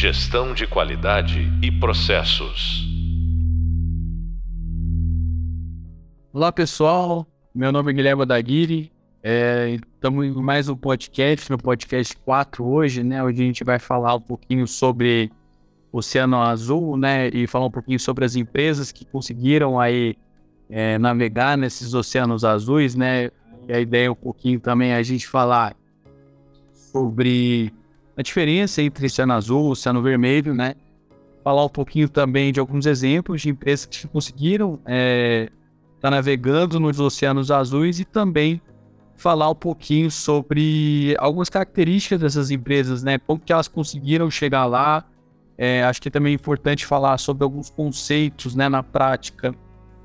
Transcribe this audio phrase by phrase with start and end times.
[0.00, 2.88] Gestão de qualidade e processos.
[6.32, 8.90] Olá pessoal, meu nome é Guilherme Daguiri.
[9.22, 13.22] Estamos é, em mais um podcast, no podcast 4 hoje, né?
[13.22, 15.30] Onde a gente vai falar um pouquinho sobre
[15.92, 17.28] Oceano Azul, né?
[17.28, 20.16] E falar um pouquinho sobre as empresas que conseguiram aí
[20.70, 23.30] é, navegar nesses oceanos azuis, né?
[23.68, 25.76] E a ideia é um pouquinho também a gente falar
[26.72, 27.70] sobre
[28.20, 30.74] a diferença entre Oceano Azul e Oceano Vermelho, né?
[31.42, 35.48] Falar um pouquinho também de alguns exemplos de empresas que conseguiram estar é,
[36.00, 38.60] tá navegando nos oceanos azuis e também
[39.16, 43.18] falar um pouquinho sobre algumas características dessas empresas, né?
[43.18, 45.04] Como que elas conseguiram chegar lá.
[45.56, 49.54] É, acho que é também importante falar sobre alguns conceitos, né, na prática,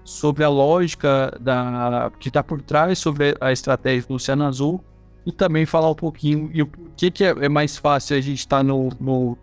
[0.03, 4.83] sobre a lógica da, que está por trás sobre a estratégia do Oceano Azul
[5.25, 8.39] e também falar um pouquinho e o que, que é, é, mais fácil a gente
[8.39, 9.37] estar tá no, no,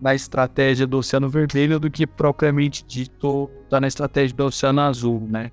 [0.00, 5.26] na estratégia do Oceano Vermelho do que propriamente dito tá na estratégia do Oceano Azul,
[5.28, 5.50] né?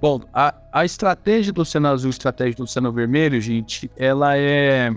[0.00, 4.90] Bom, a, a estratégia do Oceano Azul, estratégia do Oceano Vermelho, gente, ela é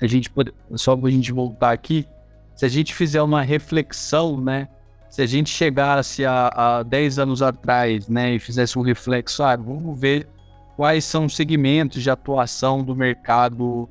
[0.00, 2.06] a gente pode, só para a gente voltar aqui,
[2.54, 4.68] se a gente fizer uma reflexão, né?
[5.08, 9.56] Se a gente chegasse a, a 10 anos atrás, né, e fizesse um reflexo, ah,
[9.56, 10.28] vamos ver
[10.76, 13.88] quais são os segmentos de atuação do mercado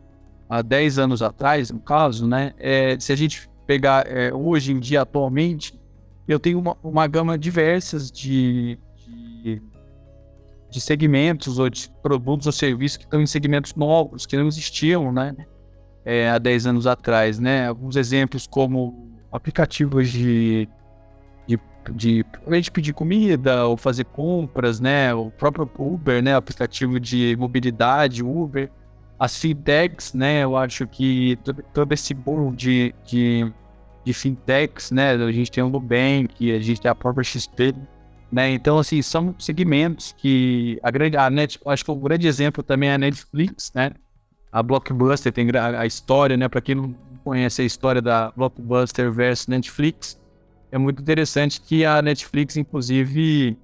[0.47, 2.53] há 10 anos atrás, no caso, né?
[2.59, 5.80] É, se a gente pegar é, hoje em dia, atualmente,
[6.27, 8.77] eu tenho uma, uma gama diversas de,
[9.44, 9.61] de,
[10.69, 15.11] de, segmentos ou de produtos ou serviços que estão em segmentos novos, que não existiam,
[15.11, 15.36] né?
[16.05, 17.67] É, há 10 anos atrás, né?
[17.67, 20.70] Alguns exemplos como aplicativos de
[21.94, 25.14] de a gente pedir comida ou fazer compras, né?
[25.14, 26.33] O próprio Uber, né?
[26.36, 28.69] O aplicativo de mobilidade, Uber.
[29.17, 30.44] As fintechs, né?
[30.44, 31.38] Eu acho que
[31.73, 33.52] todo esse boom de, de,
[34.03, 35.11] de fintechs, né?
[35.11, 37.73] A gente tem o Nubank, a gente tem a própria XP,
[38.31, 38.49] né?
[38.49, 42.89] Então, assim, são segmentos que a grande, a Net, acho que o grande exemplo também
[42.89, 43.92] é a Netflix, né?
[44.52, 46.48] A Blockbuster tem a, a história, né?
[46.49, 50.20] Para quem não conhece a história da Blockbuster versus Netflix,
[50.75, 53.58] é muito interessante que a Netflix, inclusive,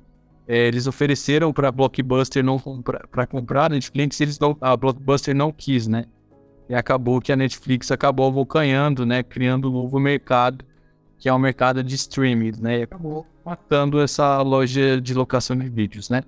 [0.47, 2.57] é, eles ofereceram para a Blockbuster não
[3.11, 6.05] para comprar a Netflix, eles não, a Blockbuster não quis, né?
[6.69, 9.23] E acabou que a Netflix acabou abocanhando, né?
[9.23, 10.63] Criando um novo mercado,
[11.19, 12.79] que é o um mercado de streaming, né?
[12.79, 16.23] E acabou matando essa loja de locação de vídeos, né?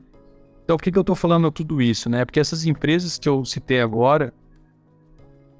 [0.65, 2.25] Então, por que, que eu estou falando tudo isso, né?
[2.25, 4.33] Porque essas empresas que eu citei agora,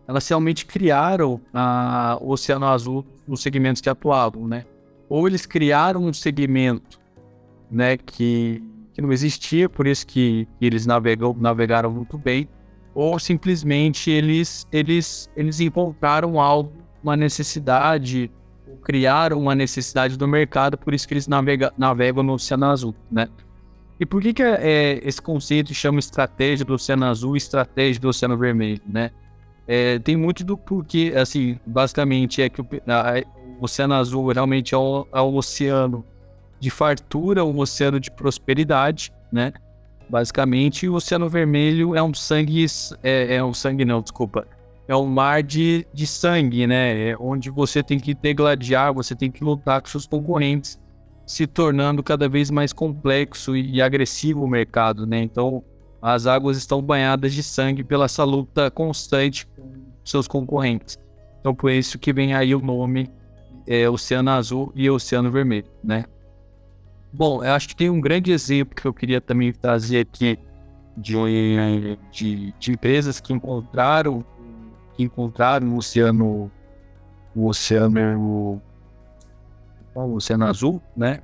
[0.05, 4.65] elas realmente criaram a, o Oceano Azul nos segmentos que atuavam, né?
[5.13, 6.99] Ou eles criaram um segmento
[7.69, 12.49] né, que, que não existia, por isso que, eles navegam, navegaram muito bem,
[12.95, 18.31] ou simplesmente eles, eles, eles encontraram algo, uma necessidade,
[18.67, 22.95] ou criaram uma necessidade do mercado, por isso que eles navega, navegam no Oceano Azul,
[23.11, 23.27] né?
[23.99, 28.09] E por que, que é, esse conceito chama estratégia do Oceano Azul e estratégia do
[28.09, 29.11] Oceano Vermelho, né?
[29.67, 33.23] É, tem muito do porquê, assim, basicamente é que o, a,
[33.63, 36.05] Oceano Azul realmente é um, é um oceano
[36.59, 39.51] de fartura, um oceano de prosperidade, né?
[40.09, 42.65] Basicamente, o Oceano Vermelho é um sangue,
[43.01, 44.45] é, é um sangue não, desculpa,
[44.87, 47.09] é um mar de, de sangue, né?
[47.09, 50.79] É onde você tem que degladiar, você tem que lutar com seus concorrentes,
[51.25, 55.21] se tornando cada vez mais complexo e, e agressivo o mercado, né?
[55.21, 55.63] Então,
[56.01, 59.71] as águas estão banhadas de sangue pela essa luta constante com
[60.03, 60.99] seus concorrentes.
[61.39, 63.09] Então, por isso que vem aí o nome
[63.67, 66.05] é, Oceano Azul e Oceano Vermelho, né?
[67.11, 70.39] Bom, eu acho que tem um grande exemplo que eu queria também trazer aqui
[70.97, 71.15] de,
[72.11, 74.25] de, de empresas que encontraram
[74.95, 76.51] que encontraram o oceano
[77.35, 78.61] o oceano
[79.95, 81.21] o oceano azul, né?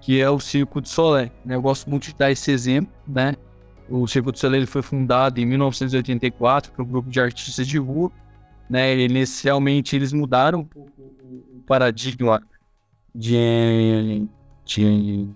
[0.00, 1.30] Que é o Circo de Solé.
[1.44, 1.54] Né?
[1.54, 3.34] Eu gosto muito de dar esse exemplo, né?
[3.88, 8.10] O Circo de ele foi fundado em 1984 por um grupo de artistas de rua,
[8.70, 8.96] né?
[8.96, 10.68] Inicialmente eles mudaram
[11.62, 12.42] paradigma
[13.14, 14.26] de,
[14.64, 15.28] de,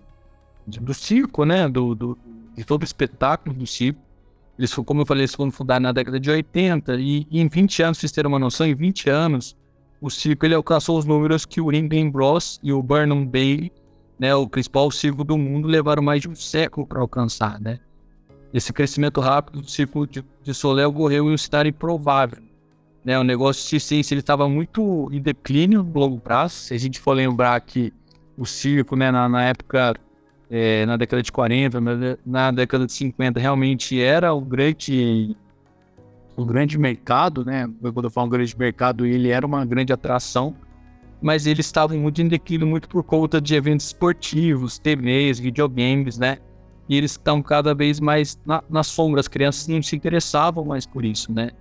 [0.66, 1.68] de, do circo, né?
[1.68, 2.18] Do, do,
[2.54, 4.00] de todo o espetáculo do circo.
[4.58, 7.82] Eles, como eu falei, eles foram fundados na década de 80 e, e em 20
[7.82, 9.56] anos, vocês terem uma noção, em 20 anos,
[10.00, 13.70] o circo ele alcançou os números que o Ringen Bros e o Burnham Bay,
[14.18, 17.78] né, o principal circo do mundo, levaram mais de um século para alcançar, né?
[18.52, 22.45] Esse crescimento rápido do circo de, de Soleil ocorreu em um cenário improvável
[23.06, 26.54] né, o negócio de ciência ele estava muito em declínio no longo prazo.
[26.54, 27.92] Se a gente for lembrar que
[28.36, 29.94] o circo, né, na, na época,
[30.50, 31.80] é, na década de 40,
[32.26, 35.36] na, década de 50, realmente era o grande
[36.36, 37.70] um grande mercado, né?
[37.80, 40.54] Quando eu falo um grande mercado, ele era uma grande atração,
[41.22, 46.38] mas eles estavam muito em declínio, muito por conta de eventos esportivos, TVs, videogames, né?
[46.88, 50.84] E eles estão cada vez mais na, na sombra, as crianças não se interessavam mais
[50.84, 51.52] por isso, né?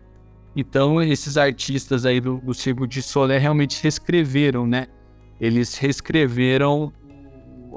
[0.56, 4.88] Então, esses artistas aí do, do Circo de Solé realmente reescreveram, né?
[5.40, 6.94] Eles reescreveram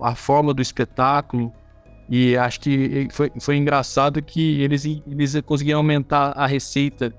[0.01, 1.53] a forma do espetáculo,
[2.09, 7.13] e acho que foi, foi engraçado que eles, eles conseguiram aumentar a receita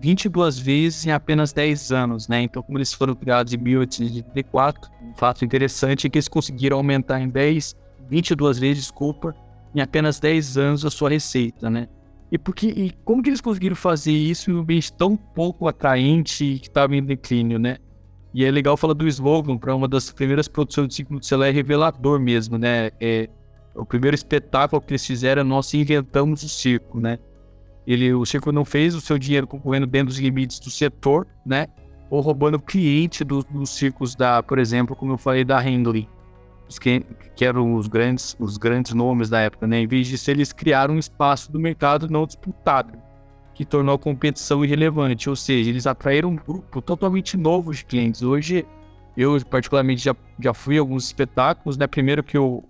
[0.00, 2.42] 22 vezes em apenas 10 anos, né?
[2.42, 7.20] Então, como eles foram criados em 1834, um fato interessante é que eles conseguiram aumentar
[7.20, 7.76] em 10,
[8.08, 9.34] 22 vezes, desculpa,
[9.74, 11.88] em apenas 10 anos a sua receita, né?
[12.30, 16.58] E, porque, e como que eles conseguiram fazer isso em um ambiente tão pouco atraente
[16.60, 17.78] que estava em declínio, né?
[18.32, 21.48] E é legal falar do slogan para uma das primeiras produções do ciclo do celular,
[21.48, 22.90] é revelador mesmo, né?
[23.00, 23.28] É,
[23.74, 27.18] o primeiro espetáculo que eles fizeram, nós inventamos o circo, né?
[27.84, 31.66] Ele, o circo não fez o seu dinheiro concorrendo dentro dos limites do setor, né?
[32.08, 35.58] Ou roubando cliente do, dos circos da, por exemplo, como eu falei, da
[36.78, 39.80] Handley, que, que eram os grandes, os grandes nomes da época, né?
[39.80, 42.98] Em vez disso, eles criaram um espaço do mercado não disputado,
[43.54, 45.28] que tornou a competição irrelevante.
[45.28, 48.22] Ou seja, eles atraíram um grupo totalmente novo de clientes.
[48.22, 48.66] Hoje,
[49.16, 51.86] eu particularmente já, já fui a alguns espetáculos, né?
[51.86, 52.64] Primeiro que eu,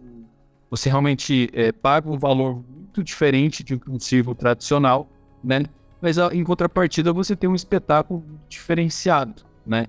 [0.70, 5.08] você realmente é, paga um valor muito diferente de um circo tradicional,
[5.43, 5.64] né?
[6.00, 9.87] Mas em contrapartida você tem um espetáculo diferenciado, né?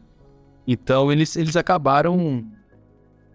[0.67, 2.45] Então eles, eles acabaram.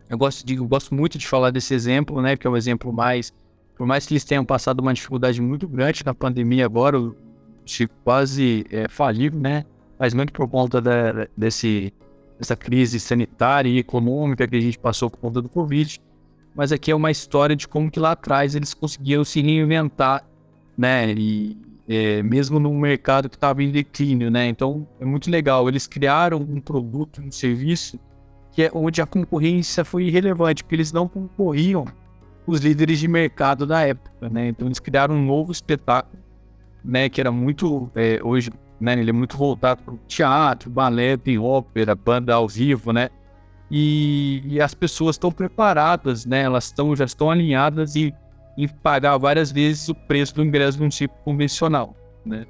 [0.08, 2.36] Eu gosto, de, eu gosto muito de falar desse exemplo, né?
[2.36, 3.32] Porque é um exemplo mais.
[3.76, 7.14] Por mais que eles tenham passado uma dificuldade muito grande na pandemia agora, o
[7.64, 9.64] Chico quase é, faliu, né?
[9.98, 11.92] Mas muito por conta da, desse,
[12.38, 16.00] dessa crise sanitária e econômica que a gente passou por conta do Covid
[16.56, 20.26] mas aqui é uma história de como que lá atrás eles conseguiram se reinventar,
[20.76, 21.12] né?
[21.12, 21.54] E
[21.86, 24.48] é, mesmo num mercado que estava em declínio, né?
[24.48, 25.68] Então é muito legal.
[25.68, 28.00] Eles criaram um produto, um serviço
[28.56, 31.84] que é onde a concorrência foi irrelevante, porque eles não concorriam
[32.46, 34.48] os líderes de mercado da época, né?
[34.48, 36.18] Então eles criaram um novo espetáculo,
[36.82, 37.10] né?
[37.10, 38.50] Que era muito é, hoje,
[38.80, 38.94] né?
[38.94, 43.10] Ele é muito voltado para o teatro, balé, tem ópera, banda ao vivo, né?
[43.70, 46.42] e, e as pessoas estão preparadas, né?
[46.44, 48.14] Elas estão já estão alinhadas e
[48.56, 51.94] em pagar várias vezes o preço do ingresso de um tipo convencional,
[52.24, 52.46] né?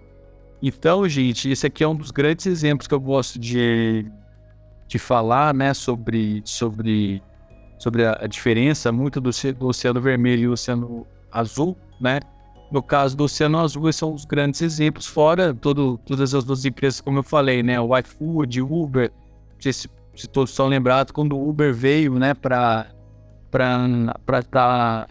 [0.63, 4.07] Então, gente, esse aqui é um dos grandes exemplos que eu gosto de,
[4.87, 7.23] de falar, né, sobre, sobre,
[7.79, 12.21] sobre a, diferença muito do, do, Oceano Vermelho e o Oceano Azul, né?
[12.71, 16.65] No caso do Oceano Azul, esses são os grandes exemplos, fora todo, todas as duas
[16.65, 17.81] empresas, como eu falei, né?
[17.81, 19.13] O iFood, Uber,
[19.65, 22.87] esse se todos estão lembrados, quando o Uber veio, né, para
[23.51, 25.07] para tá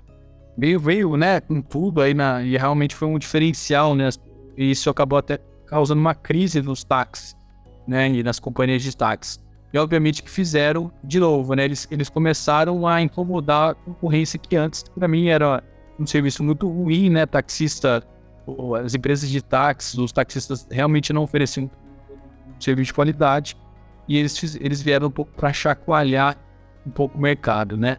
[0.57, 4.10] veio veio, né, com tudo aí na e realmente foi um diferencial, né?
[4.57, 7.36] E isso acabou até causando uma crise nos táxis,
[7.88, 9.39] né, e nas companhias de táxis.
[9.75, 11.66] E obviamente que fizeram de novo, né?
[11.66, 15.62] Eles, eles começaram a incomodar a concorrência que antes para mim era
[16.00, 17.25] um serviço muito ruim, né?
[17.25, 18.01] Taxista,
[18.81, 23.57] as empresas de táxis, os taxistas realmente não ofereciam um serviço de qualidade
[24.07, 26.38] e eles, eles vieram um pouco para chacoalhar
[26.88, 27.98] um pouco o mercado, né?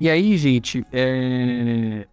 [0.00, 2.06] E aí, gente, é,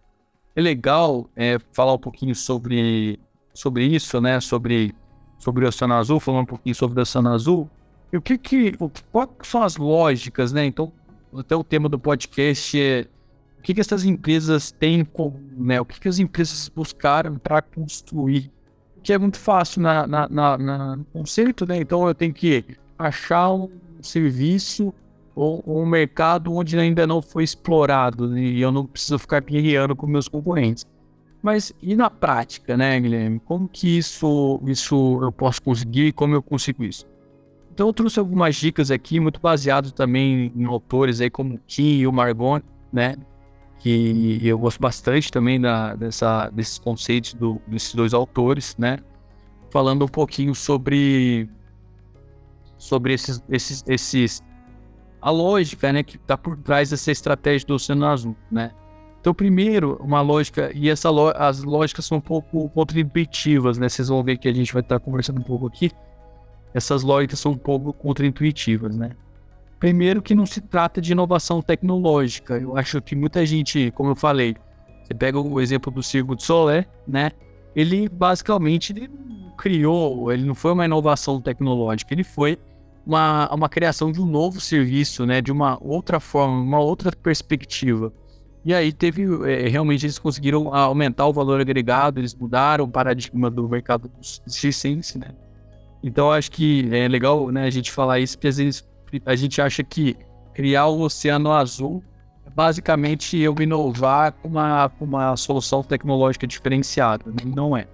[0.54, 3.18] é legal é, falar um pouquinho sobre,
[3.54, 4.38] sobre isso, né?
[4.38, 4.94] Sobre,
[5.38, 7.70] sobre o Oceano Azul, falar um pouquinho sobre o Oceano Azul.
[8.14, 8.74] E o que que,
[9.10, 10.64] quais são as lógicas, né?
[10.64, 10.92] Então,
[11.36, 13.08] até o tema do podcast é
[13.58, 15.80] o que que essas empresas têm como, né?
[15.80, 18.52] O que que as empresas buscaram para construir
[19.02, 21.78] que é muito fácil na, na, na, na, no conceito, né?
[21.78, 22.64] Então eu tenho que
[22.96, 23.68] achar um
[24.00, 24.94] serviço
[25.34, 28.40] ou, um mercado onde ainda não foi explorado né?
[28.40, 30.86] e eu não preciso ficar guerreando com meus concorrentes.
[31.42, 33.40] Mas e na prática, né, Guilherme?
[33.40, 37.12] Como que isso, isso eu posso conseguir como eu consigo isso?
[37.74, 42.06] Então eu trouxe algumas dicas aqui, muito baseado também em autores aí como Kim e
[42.06, 42.60] o Margon,
[42.92, 43.16] né?
[43.80, 48.98] que eu gosto bastante também da, dessa, desses conceitos do, desses dois autores, né?
[49.70, 51.50] Falando um pouquinho sobre
[52.78, 54.42] sobre esses, esses, esses
[55.20, 58.70] a lógica, né, que está por trás dessa estratégia do Oceano Azul, né?
[59.20, 63.88] Então, primeiro, uma lógica, e essa as lógicas são um pouco contraintuitivas, né?
[63.88, 65.90] Vocês vão ver que a gente vai estar tá conversando um pouco aqui.
[66.74, 69.12] Essas lógicas são um pouco contraintuitivas, né?
[69.78, 72.58] Primeiro que não se trata de inovação tecnológica.
[72.58, 74.56] Eu acho que muita gente, como eu falei,
[75.02, 77.30] você pega o exemplo do Circo de Solé, né?
[77.76, 79.10] Ele basicamente ele
[79.56, 82.58] criou, ele não foi uma inovação tecnológica, ele foi
[83.06, 85.40] uma, uma criação de um novo serviço, né?
[85.40, 88.12] De uma outra forma, uma outra perspectiva.
[88.64, 93.50] E aí teve, é, realmente eles conseguiram aumentar o valor agregado, eles mudaram o paradigma
[93.50, 94.10] do mercado
[94.46, 95.28] circense, né?
[96.06, 98.86] Então acho que é legal, né, a gente falar isso, porque às vezes
[99.24, 100.14] a gente acha que
[100.52, 102.04] criar o oceano azul
[102.46, 107.50] é basicamente eu inovar com uma, uma solução tecnológica diferenciada, né?
[107.56, 107.86] não é.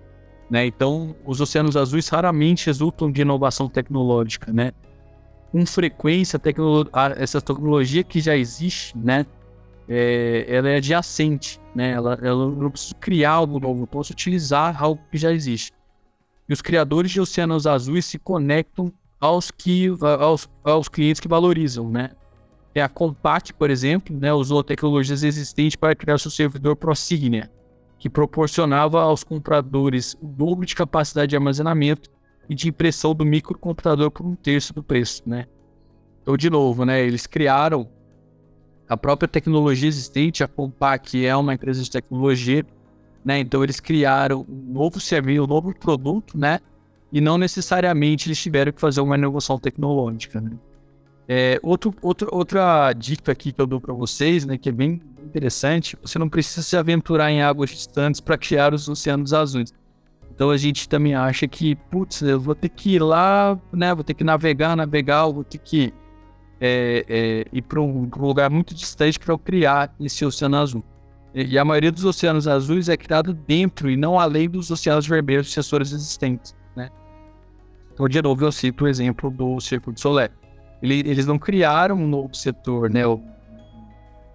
[0.50, 0.66] Né?
[0.66, 4.72] Então, os oceanos azuis raramente resultam de inovação tecnológica, né?
[5.52, 9.24] Com frequência, tecno essa tecnologia que já existe, né?
[9.88, 11.92] É, ela é adjacente, né?
[11.92, 15.70] Ela, ela não precisa criar algo novo, eu posso utilizar algo que já existe.
[16.50, 19.86] E os criadores de oceanos azuis se conectam aos, que,
[20.18, 22.10] aos, aos clientes que valorizam, né?
[22.74, 27.48] É a Compact, por exemplo, né, usou tecnologias existentes para criar seu servidor ProSignia,
[28.00, 32.10] que proporcionava aos compradores o dobro de capacidade de armazenamento
[32.48, 35.46] e de impressão do microcomputador por um terço do preço, né?
[36.20, 37.88] Então, de novo, né, eles criaram
[38.88, 42.66] a própria tecnologia existente, a Compaq é uma empresa de tecnologia,
[43.24, 43.40] né?
[43.40, 46.60] Então eles criaram um novo serviço, um novo produto, né?
[47.12, 50.52] E não necessariamente eles tiveram que fazer uma inovação tecnológica, né?
[51.32, 55.00] É, outro, outro, outra dica aqui que eu dou para vocês, né, que é bem
[55.22, 59.72] interessante, você não precisa se aventurar em águas distantes para criar os oceanos azuis.
[60.34, 64.02] Então a gente também acha que, putz, eu vou ter que ir lá, né, vou
[64.02, 65.94] ter que navegar, navegar, vou ter que
[66.60, 70.84] é, é, ir para um, um, lugar muito distante para eu criar esse oceano azul.
[71.34, 75.46] E, a maioria dos oceanos azuis é criado dentro e não além dos oceanos vermelhos
[75.46, 76.90] de sensores existentes, né?
[77.92, 80.30] Então, de novo, eu cito o exemplo do Circuito Solar.
[80.82, 83.06] Ele, eles não criaram um novo setor, né?
[83.06, 83.20] O,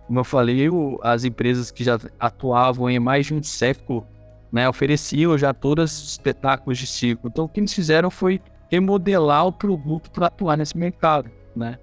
[0.08, 4.06] como eu falei, o, as empresas que já atuavam em mais de um século,
[4.52, 7.28] né, ofereciam já todos os espetáculos de circo.
[7.28, 11.78] Então, o que eles fizeram foi remodelar o produto para atuar nesse mercado, né?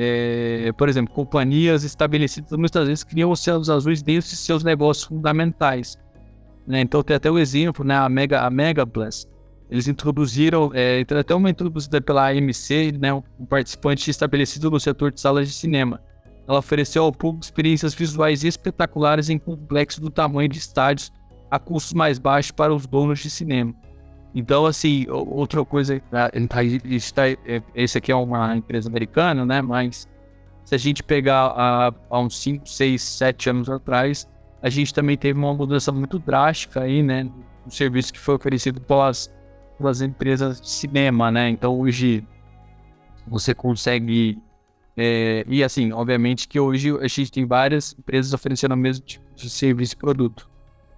[0.00, 5.98] É, por exemplo, companhias estabelecidas muitas vezes criam oceanos azuis dentro de seus negócios fundamentais.
[6.64, 6.82] Né?
[6.82, 7.96] Então tem até o exemplo, né?
[7.96, 9.26] a Mega, a Mega Plus,
[9.70, 15.20] eles introduziram, é, até uma introduzida pela AMC, né, um participante estabelecido no setor de
[15.20, 16.00] salas de cinema.
[16.48, 21.12] Ela ofereceu ao público experiências visuais espetaculares em complexos do tamanho de estádios
[21.50, 23.74] a custos mais baixos para os donos de cinema.
[24.34, 29.62] Então, assim, outra coisa, tá, tá, é, esse aqui é uma empresa americana, né?
[29.62, 30.06] Mas
[30.64, 34.28] se a gente pegar há, há uns 5, 6, 7 anos atrás,
[34.62, 37.24] a gente também teve uma mudança muito drástica aí, né?
[37.64, 39.30] No serviço que foi oferecido pelas
[39.78, 41.48] pelas empresas de cinema, né?
[41.48, 42.26] Então hoje
[43.26, 44.38] você consegue.
[44.96, 49.24] É, e assim, obviamente que hoje a gente tem várias empresas oferecendo o mesmo tipo
[49.34, 50.50] de serviço e produto.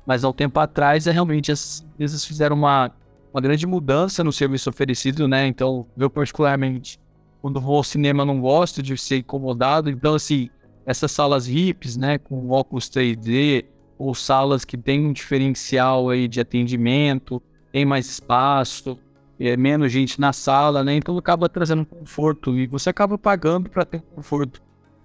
[0.06, 2.90] Mas há um tempo atrás, é, realmente, as empresas fizeram uma,
[3.32, 5.46] uma grande mudança no serviço oferecido, né?
[5.46, 6.99] Então, eu particularmente,
[7.40, 9.88] quando vou ao cinema, não gosto de ser incomodado.
[9.88, 10.50] Então, assim,
[10.84, 13.64] essas salas VIPs, né, com óculos 3D,
[13.99, 18.99] ou salas que tem um diferencial aí de atendimento, tem mais espaço,
[19.38, 20.94] é menos gente na sala, né?
[20.94, 24.62] Então acaba trazendo conforto e você acaba pagando para ter um conforto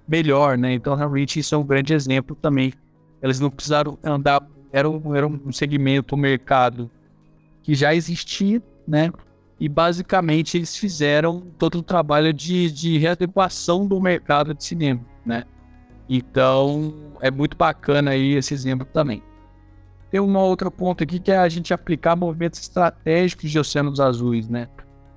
[0.07, 0.73] melhor, né?
[0.73, 2.73] Então realmente isso é um grande exemplo também.
[3.21, 6.89] Eles não precisaram andar, era um, era um segmento, um mercado
[7.65, 9.11] que já existia, né?
[9.59, 15.45] E basicamente eles fizeram todo o trabalho de, de readequação do mercado de cinema, né?
[16.07, 19.23] Então é muito bacana aí esse exemplo também.
[20.11, 24.47] Tem um outro ponto aqui que é a gente aplicar movimentos estratégicos de oceanos azuis,
[24.47, 24.67] né?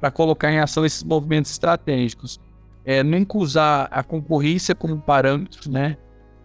[0.00, 2.40] Para colocar em ação esses movimentos estratégicos.
[2.82, 5.98] É, nunca usar a concorrência como parâmetro, né?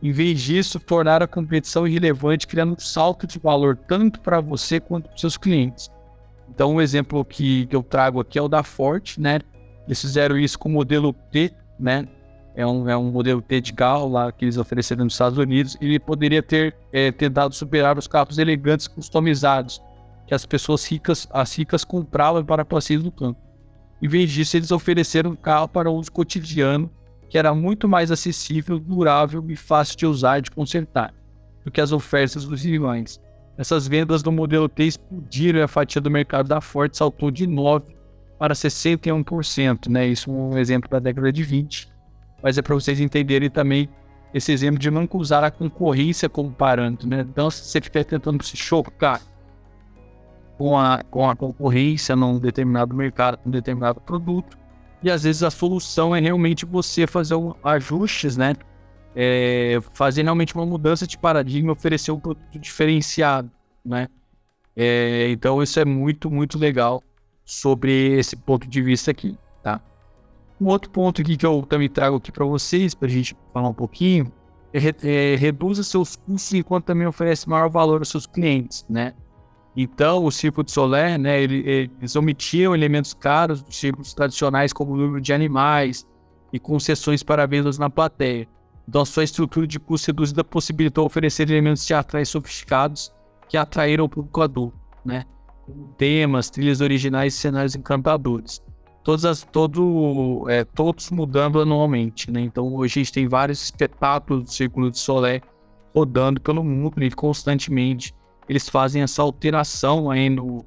[0.04, 4.80] Em vez disso, tornar a competição irrelevante, criando um salto de valor tanto para você
[4.80, 5.90] quanto para seus clientes.
[6.50, 9.40] Então, um exemplo que, que eu trago aqui é o da Forte, né?
[9.88, 12.08] Eles fizeram isso com o modelo T, né?
[12.56, 15.78] é um, é um modelo T de carro lá que eles ofereceram nos Estados Unidos.
[15.82, 19.82] Ele poderia ter é, tentado superar os carros elegantes customizados
[20.28, 23.40] que as pessoas ricas, as ricas compravam para passeios no campo.
[24.02, 26.90] Em vez disso, eles ofereceram um carro para uso cotidiano
[27.34, 31.12] que era muito mais acessível, durável e fácil de usar e de consertar
[31.66, 33.20] do que as ofertas dos rivais.
[33.58, 37.48] Essas vendas do modelo T explodiram e a fatia do mercado da Ford saltou de
[37.48, 37.86] 9%
[38.38, 39.90] para 61%.
[39.90, 40.06] Né?
[40.10, 41.92] Isso é um exemplo da década de 20
[42.44, 43.90] mas é para vocês entenderem também
[44.32, 47.22] esse exemplo de não usar a concorrência como parâmetro, né?
[47.22, 49.20] Então, se você estiver tentando se chocar
[50.56, 54.56] com a, com a concorrência num determinado mercado, num determinado produto,
[55.04, 58.56] e às vezes a solução é realmente você fazer um, ajustes, né?
[59.16, 63.52] É, fazer realmente uma mudança de paradigma, oferecer um produto diferenciado,
[63.86, 64.08] né?
[64.76, 67.04] É, então, isso é muito, muito legal
[67.46, 69.82] sobre esse ponto de vista aqui, tá?
[70.60, 73.70] Um outro ponto aqui que eu também trago aqui para vocês, para a gente falar
[73.70, 74.32] um pouquinho,
[74.74, 79.14] é, reduza seus custos enquanto também oferece maior valor aos seus clientes, né?
[79.76, 84.98] Então, o Circo de Solé, né, eles omitiam elementos caros dos círculos tradicionais, como o
[84.98, 86.08] número de animais
[86.52, 88.48] e concessões para vendas na plateia.
[88.88, 93.12] Então, sua estrutura de custo reduzida possibilitou oferecer elementos teatrais sofisticados
[93.50, 95.26] que atraíram o público adulto, né?
[95.98, 98.62] Temas, trilhas originais e cenários encantadores.
[99.04, 102.42] Todas as, todo, é, todos mudando anualmente, né?
[102.42, 105.42] Então, hoje a gente tem vários espetáculos do Círculo de Solé
[105.96, 108.14] rodando pelo mundo e constantemente
[108.48, 110.66] eles fazem essa alteração aí no,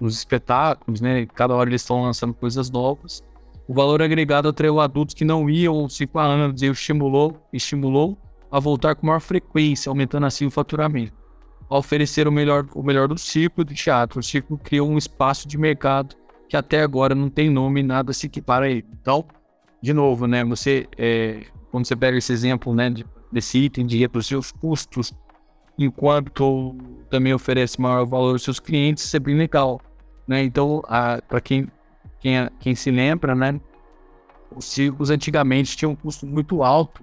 [0.00, 1.26] nos espetáculos, né?
[1.26, 3.22] Cada hora eles estão lançando coisas novas.
[3.68, 8.18] O valor agregado atraiu adultos que não iam há 5 anos e estimulou, estimulou
[8.50, 11.12] a voltar com maior frequência, aumentando assim o faturamento.
[11.68, 15.46] Ao oferecer o melhor, o melhor do círculo do teatro, o círculo criou um espaço
[15.46, 16.16] de mercado
[16.48, 18.86] que até agora não tem nome, nada se equipara a ele.
[19.00, 19.24] Então,
[19.80, 20.44] de novo, né?
[20.44, 25.12] Você, é, quando você pega esse exemplo, né, de desse item de reduzir os custos,
[25.78, 26.76] enquanto
[27.08, 29.80] também oferece maior valor aos seus clientes, isso é bem legal.
[30.26, 30.42] Né?
[30.44, 30.82] Então,
[31.28, 31.68] para quem,
[32.20, 33.60] quem, quem se lembra, né,
[34.54, 37.02] os circos antigamente tinham um custo muito alto,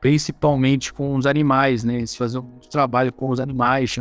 [0.00, 1.96] principalmente com os animais, né?
[1.96, 3.96] Eles faziam um trabalho com os animais,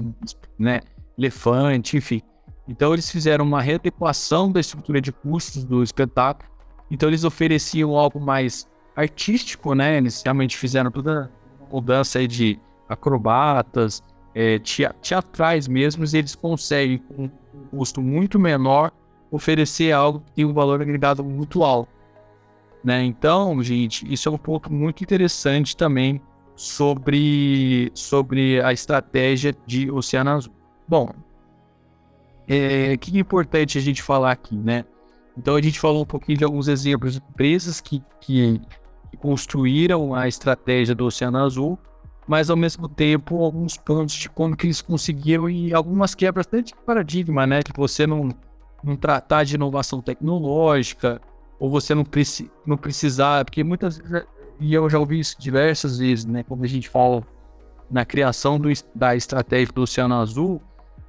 [0.59, 0.81] né?
[1.17, 2.21] Elefante, enfim.
[2.67, 6.49] Então eles fizeram uma readequação da estrutura de custos do espetáculo.
[6.91, 9.97] Então eles ofereciam algo mais artístico, né?
[9.97, 11.31] Eles realmente fizeram toda
[11.73, 14.03] mudança aí de acrobatas,
[14.35, 14.59] é,
[15.01, 18.91] teatrais mesmo, eles conseguem, com um custo muito menor,
[19.31, 21.91] oferecer algo que tem um valor agregado muito alto.
[22.83, 23.03] Né?
[23.03, 26.21] Então, gente, isso é um ponto muito interessante também
[26.55, 30.53] sobre, sobre a estratégia de Oceano Azul.
[30.87, 31.11] Bom,
[32.47, 34.85] é, que é importante a gente falar aqui, né?
[35.35, 38.61] Então, a gente falou um pouquinho de alguns exemplos de empresas que, que
[39.23, 41.79] construíram a estratégia do Oceano Azul,
[42.27, 46.61] mas ao mesmo tempo alguns pontos de como que eles conseguiram e algumas quebras até
[46.61, 47.61] de paradigma, né?
[47.61, 48.27] De você não,
[48.83, 51.21] não tratar de inovação tecnológica,
[51.57, 54.27] ou você não, preci não precisar, porque muitas vezes,
[54.59, 56.43] e eu já ouvi isso diversas vezes, né?
[56.43, 57.25] Quando a gente fala
[57.89, 60.61] na criação do, da estratégia do Oceano Azul,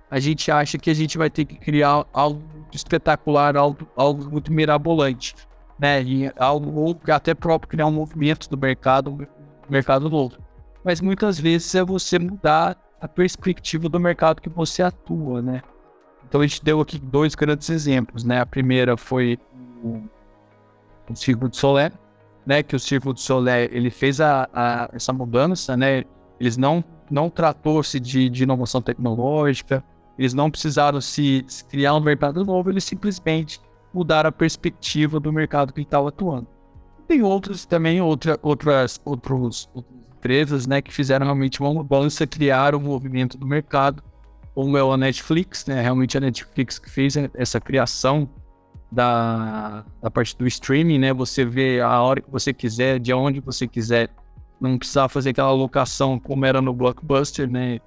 [0.09, 4.53] a gente acha que a gente vai ter que criar algo espetacular, algo, algo muito
[4.53, 5.35] mirabolante
[5.79, 6.03] né?
[6.37, 9.27] Algo, ou até próprio criar um movimento do mercado,
[9.69, 10.37] mercado novo.
[10.85, 15.63] Mas muitas vezes é você mudar a perspectiva do mercado que você atua, né?
[16.27, 18.41] Então a gente deu aqui dois grandes exemplos, né?
[18.41, 19.39] A primeira foi
[19.83, 20.03] o,
[21.09, 21.93] o Círculo de Solé,
[22.47, 22.63] né?
[22.63, 26.05] Que o Círculo de Solé ele fez a, a, essa mudança, né?
[26.39, 29.85] Eles não não tratou-se de, de inovação tecnológica,
[30.19, 33.61] eles não precisaram se, se criar um mercado novo, eles simplesmente
[33.95, 36.49] mudar a perspectiva do mercado que estava atuando.
[37.07, 42.79] Tem outros também, outra, outras, outros, outras empresas né, que fizeram realmente uma mudança, criaram
[42.79, 44.03] um movimento do mercado,
[44.55, 45.83] como é a Netflix, né?
[45.83, 48.29] Realmente a Netflix que fez essa criação
[48.91, 51.13] da, da parte do streaming, né?
[51.13, 54.09] Você vê a hora que você quiser, de onde você quiser,
[54.61, 57.81] não precisar fazer aquela locação como era no Blockbuster, né?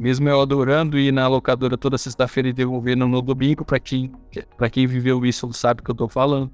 [0.00, 4.10] Mesmo eu adorando ir na locadora toda sexta-feira e devolvendo no domingo, para quem,
[4.72, 6.50] quem viveu isso sabe o que eu tô falando.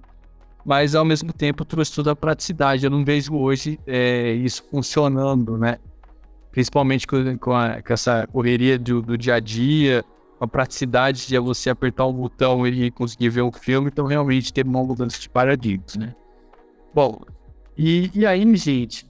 [0.65, 2.85] Mas ao mesmo tempo trouxe toda a praticidade.
[2.85, 5.79] Eu não vejo hoje é, isso funcionando, né?
[6.51, 10.05] Principalmente com, com, a, com essa correria do, do, dia a dia,
[10.41, 13.91] com a praticidade de você apertar um botão e conseguir ver um filme.
[13.93, 16.17] Então, realmente, teve uma mudança de paradigmas, né?
[16.93, 17.21] Bom,
[17.79, 19.07] e, e aí, gente,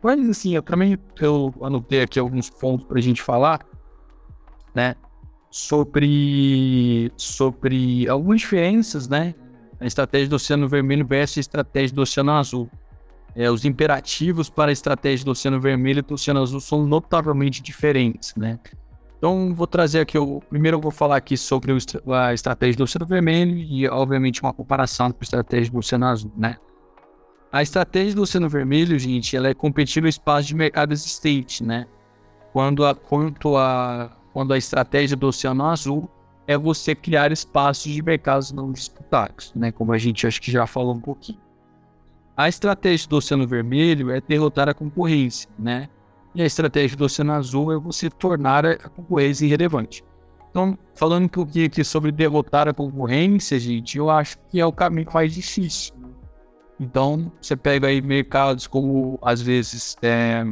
[0.00, 3.68] mas assim, eu também eu anotei aqui alguns pontos para a gente falar
[4.74, 4.94] né?
[5.50, 9.34] Sobre, sobre algumas diferenças, né?
[9.80, 12.70] A estratégia do Oceano Vermelho versus a estratégia do Oceano Azul.
[13.34, 17.62] É, os imperativos para a estratégia do Oceano Vermelho e do Oceano Azul são notavelmente
[17.62, 18.58] diferentes, né?
[19.20, 22.84] Então, vou trazer aqui, eu, primeiro eu vou falar aqui sobre o, a estratégia do
[22.84, 26.56] Oceano Vermelho e, obviamente, uma comparação com a estratégia do Oceano Azul, né?
[27.52, 31.86] A estratégia do Oceano Vermelho, gente, ela é competir no espaço de mercado existente, né?
[32.52, 36.08] Quando a, quanto a quando a estratégia do Oceano Azul
[36.46, 39.70] é você criar espaços de mercados não disputados, né?
[39.70, 41.38] Como a gente acho que já falou um pouquinho.
[42.36, 45.88] A estratégia do Oceano Vermelho é derrotar a concorrência, né?
[46.34, 50.04] E a estratégia do Oceano Azul é você tornar a concorrência irrelevante.
[50.50, 54.72] Então, falando um pouquinho aqui sobre derrotar a concorrência, gente, eu acho que é o
[54.72, 55.94] caminho mais difícil.
[56.78, 60.44] Então, você pega aí mercados como, às vezes, é,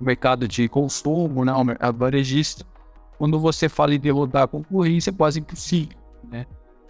[0.00, 2.64] o mercado de consumo, né, o mercado varejista,
[3.18, 5.98] quando você fala em derrotar a concorrência, é quase impossível,
[6.30, 6.46] né?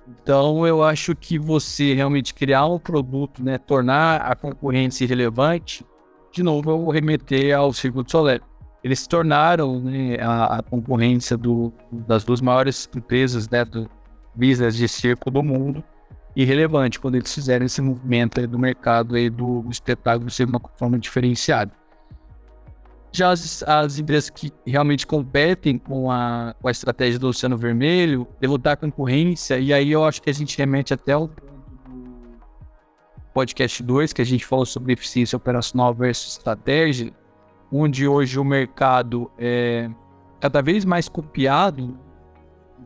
[0.06, 5.84] Então, eu acho que você realmente criar um produto, né, tornar a concorrência relevante,
[6.32, 8.40] de novo, eu vou remeter ao Circuito Solé.
[8.82, 13.88] Eles tornaram né, a, a, concorrência do, das duas maiores empresas né, do
[14.34, 15.82] business de circo do mundo
[16.36, 21.72] irrelevante quando eles fizeram esse movimento do mercado aí do espetáculo ser uma forma diferenciada.
[23.10, 28.26] Já as, as, empresas que realmente competem com a, com a estratégia do Oceano Vermelho,
[28.64, 31.30] a concorrência, e aí eu acho que a gente remete até ao
[33.32, 37.12] podcast 2, que a gente falou sobre eficiência operacional versus estratégia,
[37.72, 39.88] onde hoje o mercado é
[40.40, 41.98] cada vez mais copiado.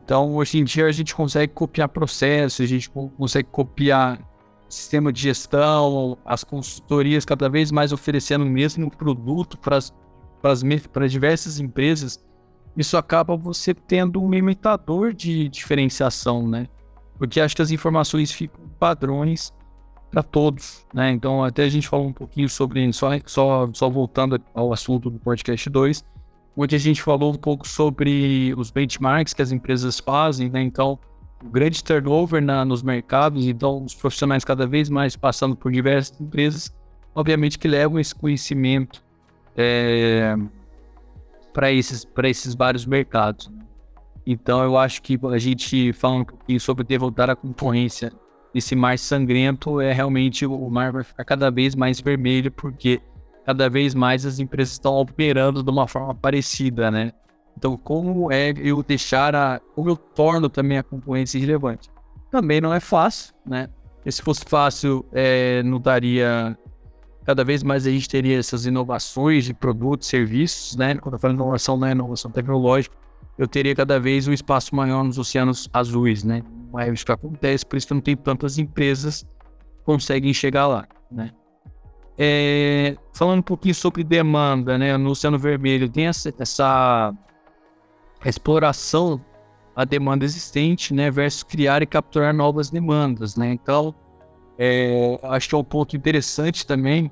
[0.03, 4.19] Então, hoje em dia, a gente consegue copiar processos, a gente consegue copiar
[4.69, 9.93] sistema de gestão, as consultorias cada vez mais oferecendo o mesmo produto para as
[10.91, 12.21] para diversas empresas,
[12.75, 16.67] isso acaba você tendo um limitador de diferenciação, né?
[17.17, 19.53] Porque acho que as informações ficam padrões
[20.11, 21.11] para todos, né?
[21.11, 25.17] Então, até a gente falou um pouquinho sobre, só, só, só voltando ao assunto do
[25.17, 26.03] podcast 2,
[26.57, 30.61] onde a gente falou um pouco sobre os benchmarks que as empresas fazem, né?
[30.61, 30.99] Então,
[31.41, 36.19] o grande turnover na, nos mercados, então os profissionais cada vez mais passando por diversas
[36.19, 36.73] empresas,
[37.15, 39.03] obviamente que levam esse conhecimento
[39.55, 40.35] é,
[41.53, 43.51] para esses, esses vários mercados.
[44.25, 48.11] Então eu acho que a gente falando um pouquinho sobre derrotar a concorrência
[48.53, 53.01] nesse mar sangrento, é realmente o mar vai ficar cada vez mais vermelho, porque
[53.45, 57.11] cada vez mais as empresas estão operando de uma forma parecida, né?
[57.57, 59.59] Então, como é eu deixar a.
[59.75, 61.89] Como eu torno também a concorrência irrelevante?
[62.31, 63.69] Também não é fácil, né?
[64.05, 66.57] E se fosse fácil, é, não daria
[67.25, 70.95] cada vez mais a gente teria essas inovações de produtos, serviços, né?
[70.95, 72.95] Quando eu falo inovação, não é inovação tecnológica,
[73.37, 76.43] eu teria cada vez um espaço maior nos oceanos azuis, né?
[76.71, 80.67] Não é isso que acontece, por isso que não tem tantas empresas que conseguem chegar
[80.67, 81.31] lá, né?
[82.17, 84.95] É, falando um pouquinho sobre demanda, né?
[84.97, 87.13] No Oceano Vermelho tem essa, essa
[88.23, 89.19] exploração
[89.75, 91.09] a demanda existente, né?
[91.09, 93.51] Versus criar e capturar novas demandas, né?
[93.51, 93.95] Então,
[94.57, 97.11] é, acho que é um ponto interessante também,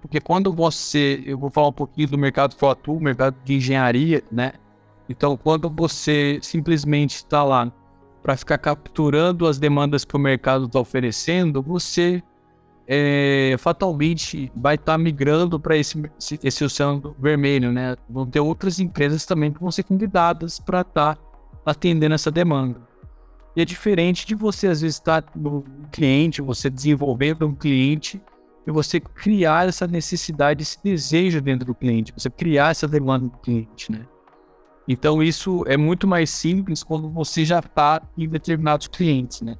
[0.00, 3.54] porque quando você, eu vou falar um pouquinho do mercado que eu atuo, mercado de
[3.54, 4.52] engenharia, né?
[5.08, 7.70] Então, quando você simplesmente está lá
[8.22, 12.22] para ficar capturando as demandas que o mercado está oferecendo, você
[12.86, 16.02] é, fatalmente vai estar tá migrando para esse,
[16.42, 17.96] esse oceano vermelho, né?
[18.08, 21.22] Vão ter outras empresas também que vão ser convidadas para estar tá
[21.64, 22.89] atendendo essa demanda.
[23.56, 28.20] E é diferente de você, às vezes, estar no cliente, você desenvolvendo um cliente
[28.66, 33.36] e você criar essa necessidade, esse desejo dentro do cliente, você criar essa demanda do
[33.38, 34.06] cliente, né?
[34.86, 39.56] Então, isso é muito mais simples quando você já está em determinados clientes, né?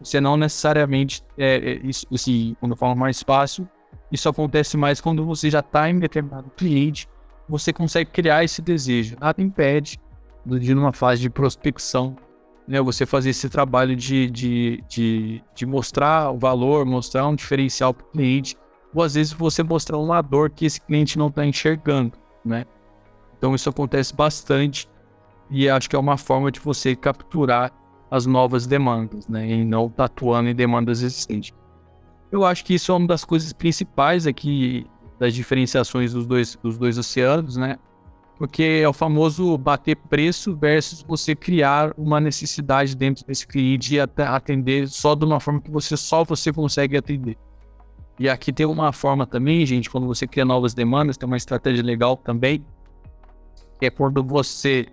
[0.00, 3.68] Você não necessariamente, é, é, isso, assim, quando eu falo mais fácil,
[4.10, 7.08] isso acontece mais quando você já está em determinado cliente,
[7.48, 9.16] você consegue criar esse desejo.
[9.20, 10.00] Nada impede
[10.46, 12.16] de, numa fase de prospecção,
[12.70, 17.92] né, você fazer esse trabalho de, de, de, de mostrar o valor, mostrar um diferencial
[17.92, 18.56] para o cliente,
[18.94, 22.12] ou às vezes você mostrar uma dor que esse cliente não está enxergando,
[22.44, 22.64] né?
[23.36, 24.88] Então isso acontece bastante
[25.50, 27.72] e acho que é uma forma de você capturar
[28.08, 29.50] as novas demandas, né?
[29.50, 31.52] E não tatuando em demandas existentes.
[32.30, 34.86] Eu acho que isso é uma das coisas principais aqui
[35.18, 37.78] das diferenciações dos dois, dos dois oceanos, né?
[38.40, 44.00] Porque é o famoso bater preço versus você criar uma necessidade dentro desse cliente e
[44.00, 47.36] atender só de uma forma que você só você consegue atender.
[48.18, 51.84] E aqui tem uma forma também, gente, quando você cria novas demandas, tem uma estratégia
[51.84, 52.64] legal também,
[53.78, 54.86] que é quando você,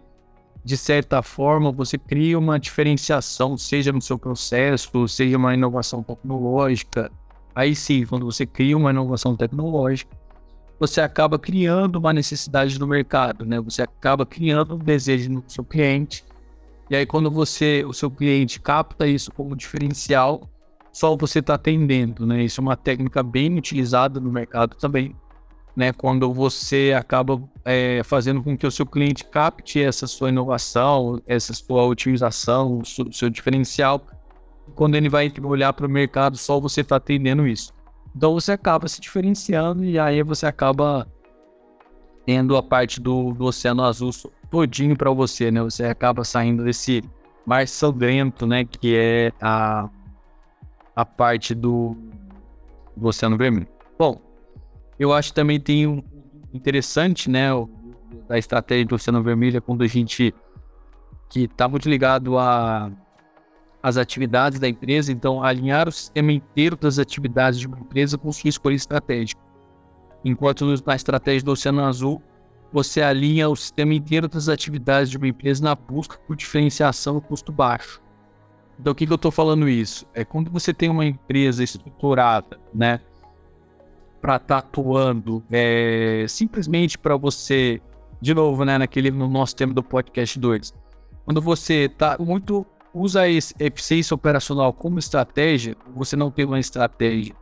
[0.62, 7.10] de certa forma, você cria uma diferenciação, seja no seu processo, seja uma inovação tecnológica.
[7.56, 10.12] Aí sim, quando você cria uma inovação tecnológica,
[10.80, 13.60] você acaba criando uma necessidade no mercado, né?
[13.62, 16.24] Você acaba criando um desejo no seu cliente.
[16.90, 20.50] E aí quando você, o seu cliente capta isso como diferencial,
[20.92, 22.44] só você está atendendo, né?
[22.44, 25.16] Isso é uma técnica bem utilizada no mercado também,
[25.76, 25.92] né?
[25.94, 31.54] Quando você acaba é, fazendo com que o seu cliente capte essa sua inovação, essa
[31.54, 34.06] sua otimização, o seu, seu diferencial,
[34.76, 37.77] quando ele vai olhar para o mercado, só você está atendendo isso.
[38.18, 41.08] Então você acaba se diferenciando e aí você acaba
[42.26, 44.10] tendo a parte do, do Oceano Azul
[44.50, 45.62] todinho para você, né?
[45.62, 47.04] Você acaba saindo desse
[47.46, 48.66] mar sangrento, né?
[48.66, 49.88] Que é a,
[50.96, 51.96] a parte do,
[52.96, 53.68] do Oceano Vermelho.
[54.00, 54.20] Bom,
[54.98, 56.02] eu acho que também tem um
[56.52, 57.54] interessante, né?
[57.54, 57.70] O,
[58.28, 60.34] da estratégia do Oceano Vermelho é quando a gente
[61.30, 62.90] que está muito ligado a,
[63.88, 68.30] as atividades da empresa, então alinhar o sistema inteiro das atividades de uma empresa com
[68.34, 69.42] sua escolha estratégica.
[70.26, 72.22] Enquanto na estratégia do Oceano Azul,
[72.72, 77.22] você alinha o sistema inteiro das atividades de uma empresa na busca por diferenciação e
[77.22, 78.02] custo baixo.
[78.78, 80.06] Então, o que, que eu estou falando isso?
[80.14, 83.00] É quando você tem uma empresa estruturada, né,
[84.20, 87.82] para estar tá atuando, é, simplesmente para você,
[88.20, 90.74] de novo, né, naquele no nosso tema do podcast 2,
[91.24, 92.66] quando você tá muito
[92.98, 97.36] usa esse eficiência operacional como estratégia, você não tem uma estratégia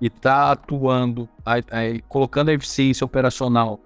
[0.00, 3.78] e está atuando, aí, aí, colocando a eficiência operacional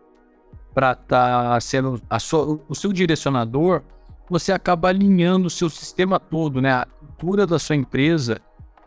[0.72, 3.82] para estar tá sendo sua, o seu direcionador,
[4.28, 6.72] você acaba alinhando o seu sistema todo, né?
[6.72, 8.40] A cultura da sua empresa,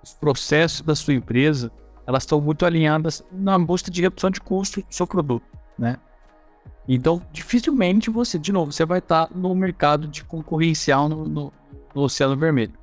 [0.04, 1.72] os processos da sua empresa,
[2.06, 5.46] elas estão muito alinhadas na busca de redução de custo do seu produto,
[5.78, 5.98] né?
[6.88, 11.54] Então, dificilmente você, de novo, você vai estar no mercado de concorrencial no, no,
[11.98, 12.74] no Oceano Vermelho.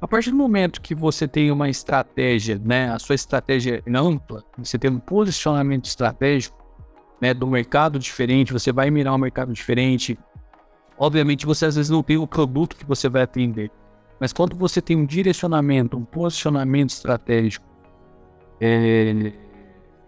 [0.00, 4.44] A partir do momento que você tem uma estratégia, né, a sua estratégia é ampla,
[4.56, 6.58] você tem um posicionamento estratégico,
[7.20, 10.18] né, do mercado diferente, você vai mirar um mercado diferente.
[10.98, 13.70] Obviamente, você às vezes não tem o produto que você vai atender,
[14.18, 17.66] mas quando você tem um direcionamento, um posicionamento estratégico,
[18.58, 19.32] é,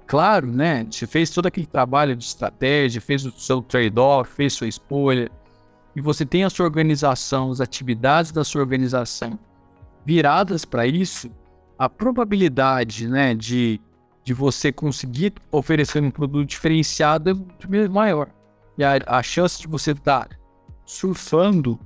[0.06, 0.86] claro, né?
[0.90, 5.30] Você fez todo aquele trabalho de estratégia, fez o seu trade-off, fez sua escolha,
[5.94, 9.38] e você tem a sua organização, as atividades da sua organização
[10.04, 11.30] viradas para isso,
[11.78, 13.80] a probabilidade, né, de,
[14.24, 18.28] de você conseguir oferecer um produto diferenciado é muito maior.
[18.76, 20.36] E a, a chance de você estar tá
[20.84, 21.78] surfando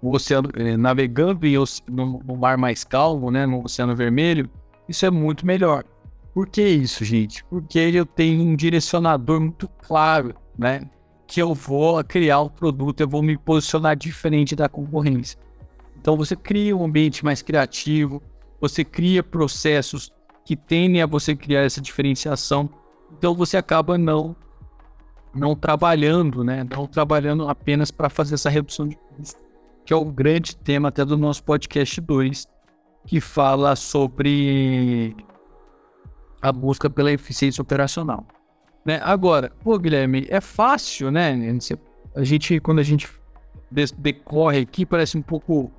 [0.00, 1.40] o oceano, eh, navegando
[1.88, 4.48] no, no mar mais calmo, né, no Oceano Vermelho,
[4.88, 5.84] isso é muito melhor.
[6.32, 7.44] Por que isso, gente?
[7.46, 10.82] Porque eu tenho um direcionador muito claro, né?
[11.26, 15.38] Que eu vou criar o um produto, eu vou me posicionar diferente da concorrência.
[15.98, 18.22] Então você cria um ambiente mais criativo,
[18.60, 20.12] você cria processos
[20.44, 22.70] que tendem a você criar essa diferenciação.
[23.18, 24.36] Então você acaba não
[25.34, 26.64] não trabalhando, né?
[26.64, 29.40] Não trabalhando apenas para fazer essa redução de custo,
[29.84, 32.46] que é o grande tema até do nosso podcast 2,
[33.06, 35.14] que fala sobre
[36.40, 38.26] a busca pela eficiência operacional.
[38.86, 39.00] Né?
[39.02, 41.36] Agora, pô, Guilherme, é fácil, né?
[42.14, 43.08] A gente, quando a gente
[43.98, 45.72] decorre aqui, parece um pouco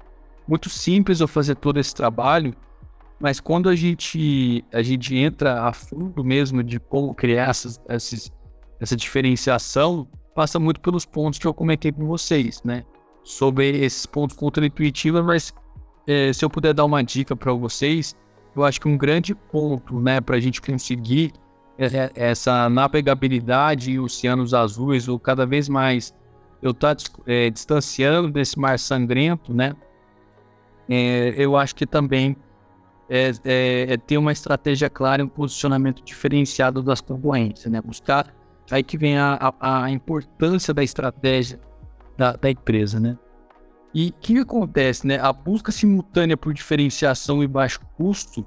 [0.45, 2.53] muito simples eu fazer todo esse trabalho,
[3.17, 8.29] mas quando a gente, a gente entra a fundo mesmo de como criar essas, essas,
[8.77, 12.83] essa diferenciação, passa muito pelos pontos que eu comentei com vocês, né?
[13.23, 15.53] Sobre esses pontos contra-intuitivos, mas
[16.05, 18.17] é, se eu puder dar uma dica para vocês,
[18.53, 21.31] eu acho que um grande ponto, né, para a gente conseguir
[22.15, 26.13] essa navegabilidade em oceanos azuis, ou cada vez mais
[26.61, 29.75] eu estar tá, é, distanciando desse mar sangrento, né,
[30.89, 32.35] é, eu acho que também
[33.09, 38.33] é, é, é, ter uma estratégia clara e um posicionamento diferenciado das concorrências, né, buscar
[38.71, 41.59] aí que vem a, a, a importância da estratégia
[42.17, 43.17] da, da empresa, né.
[43.93, 45.17] E o que acontece, né?
[45.19, 48.45] A busca simultânea por diferenciação e baixo custo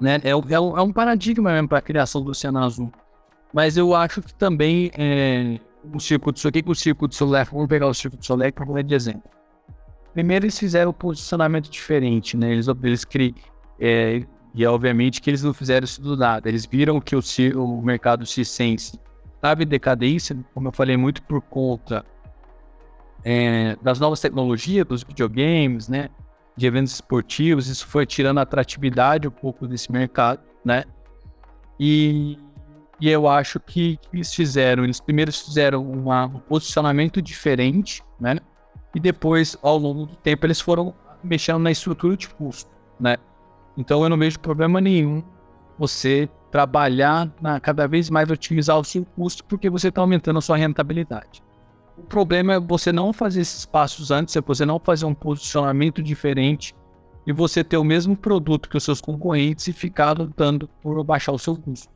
[0.00, 2.90] né, é, é, é um paradigma mesmo para a criação do Oceano Azul.
[3.52, 5.58] Mas eu acho que também é,
[5.92, 9.22] o circuito, o que o circuito celular, vamos pegar o circuito celular para de exemplo.
[10.12, 12.52] Primeiro eles fizeram um posicionamento diferente, né?
[12.52, 13.34] Eles, eles criam,
[13.78, 16.48] é, e obviamente que eles não fizeram isso do nada.
[16.48, 17.22] Eles viram que o,
[17.56, 18.98] o mercado circense
[19.36, 22.04] estava em decadência, como eu falei, muito por conta
[23.24, 26.08] é, das novas tecnologias, dos videogames, né?
[26.60, 30.84] De eventos esportivos, isso foi tirando atratividade um pouco desse mercado, né?
[31.78, 32.38] E,
[33.00, 38.40] e eu acho que, que eles fizeram, eles primeiro fizeram uma, um posicionamento diferente, né?
[38.94, 40.92] E depois, ao longo do tempo, eles foram
[41.24, 42.70] mexendo na estrutura de custo,
[43.00, 43.16] né?
[43.74, 45.24] Então eu não vejo problema nenhum
[45.78, 50.42] você trabalhar na cada vez mais otimizar o seu custo, porque você está aumentando a
[50.42, 51.42] sua rentabilidade.
[52.00, 56.02] O problema é você não fazer esses passos antes, é você não fazer um posicionamento
[56.02, 56.74] diferente
[57.26, 61.32] e você ter o mesmo produto que os seus concorrentes e ficar lutando por baixar
[61.32, 61.92] o seu custo.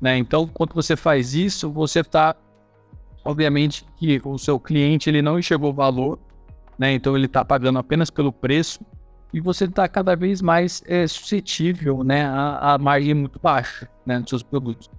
[0.00, 0.16] Né?
[0.16, 2.34] Então, quando você faz isso, você está,
[3.22, 6.18] obviamente, que o seu cliente ele não enxergou valor,
[6.78, 6.94] né?
[6.94, 8.80] então ele está pagando apenas pelo preço
[9.34, 14.18] e você está cada vez mais é, suscetível né, a, a margem muito baixa né,
[14.18, 14.90] dos seus produtos.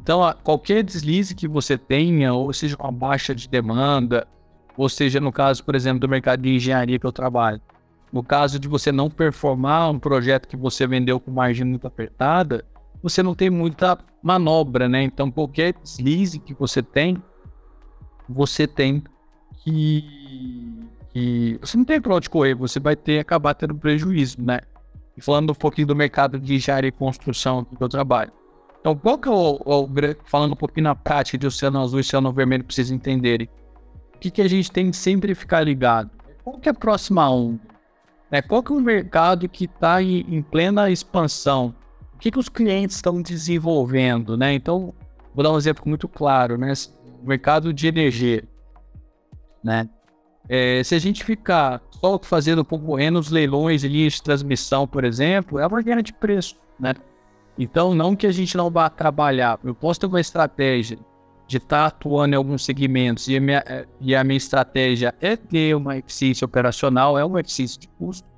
[0.00, 4.28] Então, qualquer deslize que você tenha, ou seja uma baixa de demanda,
[4.76, 7.60] ou seja, no caso, por exemplo, do mercado de engenharia que eu trabalho,
[8.12, 12.64] no caso de você não performar um projeto que você vendeu com margem muito apertada,
[13.02, 15.02] você não tem muita manobra, né?
[15.02, 17.20] Então, qualquer deslize que você tem,
[18.28, 19.02] você tem
[19.64, 20.04] que,
[21.12, 24.60] que você não tem para onde correr, você vai ter acabar tendo prejuízo, né?
[25.16, 28.30] E falando um pouquinho do mercado de engenharia e construção que eu trabalho.
[28.80, 29.88] Então, qual que é o, o,
[30.24, 33.48] falando um pouquinho na prática de oceano azul e oceano vermelho para vocês entenderem?
[34.14, 36.10] O que, que a gente tem que sempre ficar ligado?
[36.42, 37.60] Qual que é a próxima onda?
[38.30, 38.42] Né?
[38.42, 41.74] Qual que é o mercado que está em, em, plena expansão?
[42.14, 44.54] O que, que os clientes estão desenvolvendo, né?
[44.54, 44.92] Então,
[45.34, 46.72] vou dar um exemplo muito claro, né?
[47.22, 48.44] O mercado de energia,
[49.62, 49.88] né?
[50.48, 55.04] É, se a gente ficar só fazendo, concorrendo os leilões de linhas de transmissão, por
[55.04, 56.94] exemplo, é uma guerra de preço, né?
[57.58, 59.58] Então, não que a gente não vá trabalhar.
[59.64, 60.96] Eu posso ter uma estratégia
[61.48, 63.64] de estar tá atuando em alguns segmentos e a, minha,
[64.00, 68.28] e a minha estratégia é ter uma eficiência operacional, é uma eficiência de custo,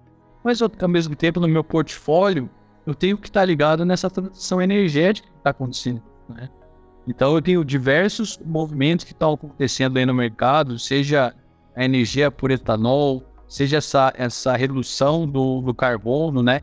[0.45, 2.49] mas ao mesmo tempo no meu portfólio
[2.87, 6.03] eu tenho que estar tá ligado nessa transição energética que está acontecendo.
[6.29, 6.49] Né?
[7.07, 11.35] Então eu tenho diversos movimentos que estão acontecendo aí no mercado, seja
[11.75, 16.61] a energia por etanol, seja essa, essa redução do, do carbono, né?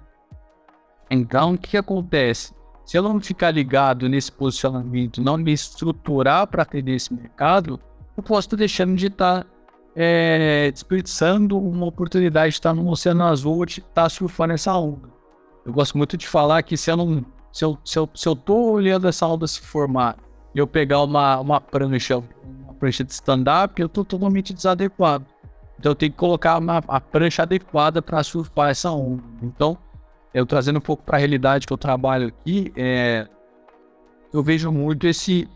[1.10, 2.54] Então, o que acontece?
[2.86, 7.80] Se eu não ficar ligado nesse posicionamento, não me estruturar para atender esse mercado,
[8.16, 9.46] eu posso estar deixando de estar
[9.96, 15.10] é, desperdiçando uma oportunidade de estar no Oceano Azul, de estar surfando essa onda.
[15.66, 17.26] Eu gosto muito de falar que se eu não.
[17.52, 20.18] Se eu, se eu, se eu tô olhando essa onda se formar
[20.54, 25.26] e eu pegar uma, uma prancha, uma prancha de stand-up, eu estou totalmente desadequado.
[25.80, 29.24] Então eu tenho que colocar uma, a prancha adequada para surfar essa onda.
[29.42, 29.78] Então,
[30.34, 33.28] eu trazendo um pouco para a realidade que eu trabalho aqui, é,
[34.34, 35.48] eu vejo muito esse,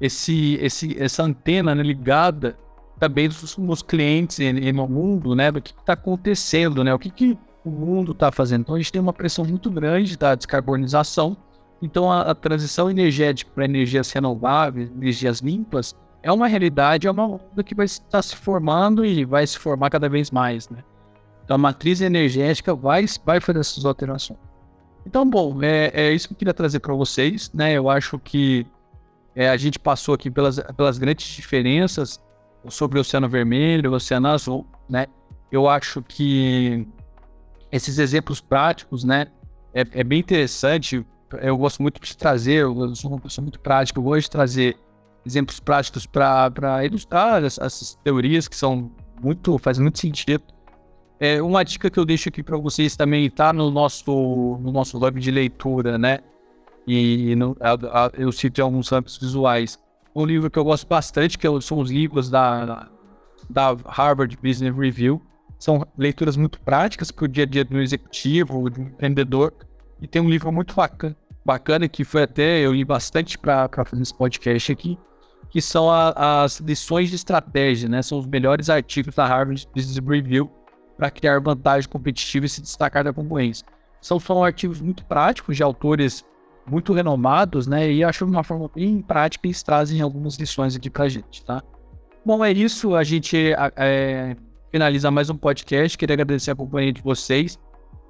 [0.00, 2.56] esse, esse, essa antena né, ligada
[2.98, 4.38] também dos, dos clientes
[4.74, 8.62] no mundo, né, do que está acontecendo, né, o que, que o mundo está fazendo.
[8.62, 11.36] Então a gente tem uma pressão muito grande da descarbonização.
[11.82, 17.26] Então a, a transição energética para energias renováveis, energias limpas, é uma realidade, é uma
[17.26, 20.84] onda que vai estar se formando e vai se formar cada vez mais, né?
[21.48, 24.38] A matriz energética vai, vai fazer essas alterações.
[25.04, 27.72] Então, bom, é, é isso que eu queria trazer para vocês, né?
[27.72, 28.66] Eu acho que
[29.34, 32.20] é, a gente passou aqui pelas, pelas grandes diferenças
[32.68, 35.06] sobre o Oceano Vermelho, o Oceano Azul, né?
[35.50, 36.86] Eu acho que
[37.72, 39.26] esses exemplos práticos, né?
[39.72, 41.04] É, é bem interessante.
[41.40, 44.76] Eu gosto muito de trazer, eu sou uma pessoa muito prática, eu gosto de trazer
[45.24, 48.90] exemplos práticos para ilustrar essas teorias que são
[49.22, 50.42] muito, fazem muito sentido.
[51.20, 54.10] É, uma dica que eu deixo aqui para vocês também está no nosso,
[54.62, 56.20] no nosso hub de leitura, né?
[56.86, 59.78] E no, a, a, eu cito alguns hubs visuais.
[60.16, 62.88] Um livro que eu gosto bastante, que são os livros da,
[63.50, 65.20] da Harvard Business Review.
[65.58, 69.52] São leituras muito práticas para o dia a dia do executivo, do empreendedor.
[70.00, 74.00] E tem um livro muito bacana, bacana que foi até, eu li bastante para fazer
[74.00, 74.98] esse podcast aqui,
[75.50, 78.00] que são a, as lições de estratégia, né?
[78.00, 80.50] São os melhores artigos da Harvard Business Review
[81.00, 83.66] para criar vantagem competitiva e se destacar da concorrência.
[84.02, 86.22] São, são artigos muito práticos de autores
[86.66, 87.90] muito renomados, né?
[87.90, 91.62] E acho uma forma bem prática eles trazem algumas lições aqui a gente, tá?
[92.22, 92.94] Bom, é isso.
[92.94, 93.34] A gente
[93.76, 94.36] é,
[94.70, 95.96] finaliza mais um podcast.
[95.96, 97.58] Queria agradecer a companhia de vocês.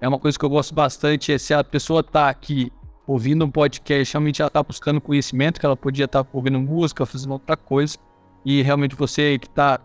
[0.01, 1.33] É uma coisa que eu gosto bastante.
[1.33, 2.73] É se a pessoa tá aqui
[3.07, 7.07] ouvindo um podcast, realmente ela tá buscando conhecimento, que ela podia estar tá ouvindo música,
[7.07, 7.97] fazendo outra coisa.
[8.45, 9.81] E realmente você que é,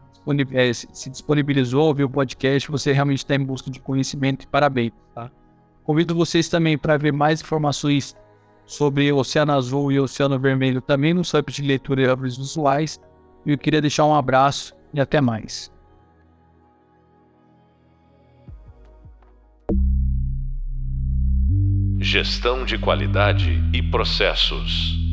[0.91, 4.91] se disponibilizou a ouvir o podcast, você realmente está em busca de conhecimento e parabéns,
[5.13, 5.29] tá?
[5.83, 8.15] Convido vocês também para ver mais informações
[8.65, 12.99] sobre Oceano Azul e Oceano Vermelho também no site de leitura e obras visuais.
[13.45, 15.71] E eu queria deixar um abraço e até mais.
[21.99, 25.04] Gestão de qualidade e processos.